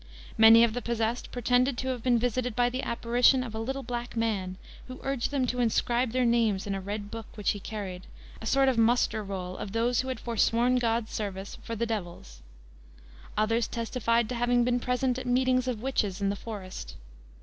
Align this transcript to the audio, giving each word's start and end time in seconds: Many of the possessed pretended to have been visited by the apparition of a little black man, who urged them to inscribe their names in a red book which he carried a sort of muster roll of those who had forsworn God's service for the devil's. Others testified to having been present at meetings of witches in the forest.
Many 0.35 0.63
of 0.63 0.73
the 0.73 0.81
possessed 0.81 1.31
pretended 1.31 1.77
to 1.77 1.89
have 1.89 2.01
been 2.01 2.17
visited 2.17 2.55
by 2.55 2.71
the 2.71 2.81
apparition 2.81 3.43
of 3.43 3.53
a 3.53 3.59
little 3.59 3.83
black 3.83 4.15
man, 4.17 4.57
who 4.87 4.99
urged 5.03 5.29
them 5.29 5.45
to 5.45 5.59
inscribe 5.59 6.11
their 6.11 6.25
names 6.25 6.65
in 6.65 6.73
a 6.73 6.81
red 6.81 7.11
book 7.11 7.27
which 7.37 7.51
he 7.51 7.59
carried 7.59 8.07
a 8.41 8.47
sort 8.47 8.67
of 8.67 8.79
muster 8.79 9.23
roll 9.23 9.55
of 9.57 9.73
those 9.73 10.01
who 10.01 10.07
had 10.07 10.19
forsworn 10.19 10.77
God's 10.77 11.11
service 11.13 11.59
for 11.61 11.75
the 11.75 11.85
devil's. 11.85 12.41
Others 13.37 13.67
testified 13.67 14.27
to 14.29 14.33
having 14.33 14.63
been 14.63 14.79
present 14.79 15.19
at 15.19 15.27
meetings 15.27 15.67
of 15.67 15.83
witches 15.83 16.19
in 16.19 16.29
the 16.29 16.35
forest. 16.35 16.95